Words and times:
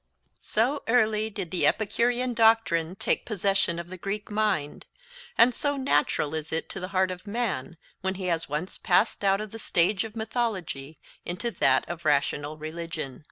So 0.39 0.81
early 0.87 1.29
did 1.29 1.51
the 1.51 1.67
Epicurean 1.67 2.33
doctrine 2.33 2.95
take 2.95 3.23
possession 3.23 3.77
of 3.77 3.89
the 3.89 3.99
Greek 3.99 4.31
mind, 4.31 4.87
and 5.37 5.53
so 5.53 5.77
natural 5.77 6.33
is 6.33 6.51
it 6.51 6.69
to 6.69 6.79
the 6.79 6.87
heart 6.87 7.11
of 7.11 7.27
man, 7.27 7.77
when 8.01 8.15
he 8.15 8.25
has 8.25 8.49
once 8.49 8.79
passed 8.79 9.23
out 9.23 9.39
of 9.41 9.51
the 9.51 9.59
stage 9.59 10.03
of 10.03 10.15
mythology 10.15 10.97
into 11.23 11.51
that 11.51 11.87
of 11.87 12.03
rational 12.03 12.57
religion. 12.57 13.19